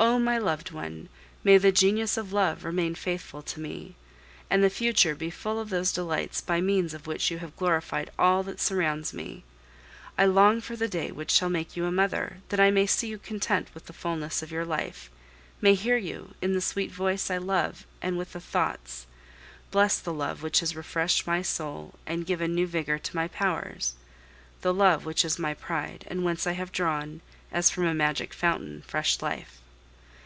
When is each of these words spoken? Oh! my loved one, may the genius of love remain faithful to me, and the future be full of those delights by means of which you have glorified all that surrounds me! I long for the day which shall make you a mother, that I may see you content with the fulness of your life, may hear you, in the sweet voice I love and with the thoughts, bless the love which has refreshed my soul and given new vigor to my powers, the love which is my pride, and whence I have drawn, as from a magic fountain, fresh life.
Oh! 0.00 0.16
my 0.20 0.38
loved 0.38 0.70
one, 0.70 1.08
may 1.42 1.58
the 1.58 1.72
genius 1.72 2.16
of 2.16 2.32
love 2.32 2.62
remain 2.62 2.94
faithful 2.94 3.42
to 3.42 3.58
me, 3.58 3.96
and 4.48 4.62
the 4.62 4.70
future 4.70 5.16
be 5.16 5.28
full 5.28 5.58
of 5.58 5.70
those 5.70 5.90
delights 5.90 6.40
by 6.40 6.60
means 6.60 6.94
of 6.94 7.08
which 7.08 7.32
you 7.32 7.38
have 7.38 7.56
glorified 7.56 8.08
all 8.16 8.44
that 8.44 8.60
surrounds 8.60 9.12
me! 9.12 9.42
I 10.16 10.24
long 10.24 10.60
for 10.60 10.76
the 10.76 10.86
day 10.86 11.10
which 11.10 11.32
shall 11.32 11.48
make 11.50 11.76
you 11.76 11.84
a 11.84 11.90
mother, 11.90 12.36
that 12.50 12.60
I 12.60 12.70
may 12.70 12.86
see 12.86 13.08
you 13.08 13.18
content 13.18 13.74
with 13.74 13.86
the 13.86 13.92
fulness 13.92 14.40
of 14.40 14.52
your 14.52 14.64
life, 14.64 15.10
may 15.60 15.74
hear 15.74 15.96
you, 15.96 16.34
in 16.40 16.52
the 16.52 16.60
sweet 16.60 16.92
voice 16.92 17.28
I 17.28 17.38
love 17.38 17.84
and 18.00 18.16
with 18.16 18.34
the 18.34 18.40
thoughts, 18.40 19.08
bless 19.72 19.98
the 19.98 20.14
love 20.14 20.44
which 20.44 20.60
has 20.60 20.76
refreshed 20.76 21.26
my 21.26 21.42
soul 21.42 21.94
and 22.06 22.24
given 22.24 22.54
new 22.54 22.68
vigor 22.68 22.98
to 23.00 23.16
my 23.16 23.26
powers, 23.26 23.94
the 24.60 24.72
love 24.72 25.04
which 25.04 25.24
is 25.24 25.40
my 25.40 25.54
pride, 25.54 26.04
and 26.06 26.22
whence 26.24 26.46
I 26.46 26.52
have 26.52 26.70
drawn, 26.70 27.20
as 27.50 27.68
from 27.68 27.86
a 27.86 27.94
magic 27.94 28.32
fountain, 28.32 28.84
fresh 28.86 29.20
life. 29.20 29.60